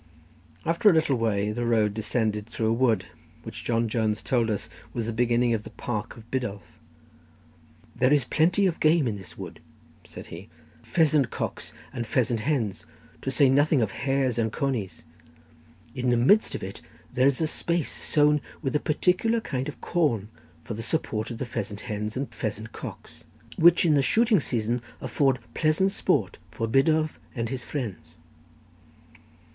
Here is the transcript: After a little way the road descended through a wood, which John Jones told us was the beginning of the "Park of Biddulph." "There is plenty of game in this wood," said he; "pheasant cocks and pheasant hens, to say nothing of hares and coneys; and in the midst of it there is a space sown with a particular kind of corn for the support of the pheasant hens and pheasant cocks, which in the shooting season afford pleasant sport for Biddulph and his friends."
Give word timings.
After 0.65 0.89
a 0.89 0.93
little 0.93 1.15
way 1.15 1.51
the 1.51 1.63
road 1.63 1.93
descended 1.93 2.47
through 2.49 2.69
a 2.69 2.73
wood, 2.73 3.05
which 3.43 3.63
John 3.63 3.87
Jones 3.87 4.23
told 4.23 4.49
us 4.49 4.67
was 4.95 5.05
the 5.05 5.13
beginning 5.13 5.53
of 5.53 5.61
the 5.61 5.69
"Park 5.69 6.17
of 6.17 6.31
Biddulph." 6.31 6.79
"There 7.95 8.11
is 8.11 8.25
plenty 8.25 8.65
of 8.65 8.79
game 8.79 9.07
in 9.07 9.15
this 9.15 9.37
wood," 9.37 9.59
said 10.03 10.25
he; 10.33 10.49
"pheasant 10.81 11.29
cocks 11.29 11.71
and 11.93 12.07
pheasant 12.07 12.39
hens, 12.39 12.87
to 13.21 13.29
say 13.29 13.47
nothing 13.47 13.79
of 13.83 13.91
hares 13.91 14.39
and 14.39 14.51
coneys; 14.51 15.03
and 15.93 16.05
in 16.05 16.09
the 16.09 16.17
midst 16.17 16.55
of 16.55 16.63
it 16.63 16.81
there 17.13 17.27
is 17.27 17.39
a 17.39 17.45
space 17.45 17.91
sown 17.91 18.41
with 18.63 18.75
a 18.75 18.79
particular 18.79 19.39
kind 19.39 19.69
of 19.69 19.81
corn 19.81 20.29
for 20.63 20.73
the 20.73 20.81
support 20.81 21.29
of 21.29 21.37
the 21.37 21.45
pheasant 21.45 21.81
hens 21.81 22.17
and 22.17 22.33
pheasant 22.33 22.71
cocks, 22.71 23.23
which 23.55 23.85
in 23.85 23.93
the 23.93 24.01
shooting 24.01 24.39
season 24.39 24.81
afford 24.99 25.37
pleasant 25.53 25.91
sport 25.91 26.39
for 26.49 26.67
Biddulph 26.67 27.19
and 27.35 27.49
his 27.49 27.63
friends." 27.63 28.17